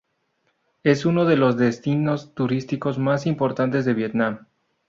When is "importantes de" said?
3.27-3.93